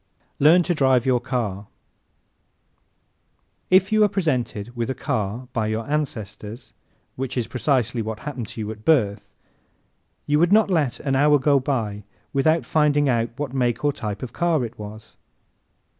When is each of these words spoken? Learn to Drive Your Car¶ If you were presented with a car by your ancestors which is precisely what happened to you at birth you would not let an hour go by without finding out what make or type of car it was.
Learn 0.39 0.63
to 0.63 0.73
Drive 0.73 1.05
Your 1.05 1.19
Car¶ 1.19 1.61
If 3.69 3.91
you 3.91 3.99
were 3.99 4.07
presented 4.07 4.75
with 4.75 4.89
a 4.89 4.95
car 4.95 5.47
by 5.53 5.67
your 5.67 5.87
ancestors 5.87 6.73
which 7.15 7.37
is 7.37 7.45
precisely 7.45 8.01
what 8.01 8.21
happened 8.21 8.47
to 8.47 8.59
you 8.61 8.71
at 8.71 8.83
birth 8.83 9.35
you 10.25 10.39
would 10.39 10.51
not 10.51 10.71
let 10.71 10.99
an 11.01 11.15
hour 11.15 11.37
go 11.37 11.59
by 11.59 12.03
without 12.33 12.65
finding 12.65 13.09
out 13.09 13.29
what 13.37 13.53
make 13.53 13.85
or 13.85 13.93
type 13.93 14.23
of 14.23 14.33
car 14.33 14.65
it 14.65 14.79
was. 14.79 15.17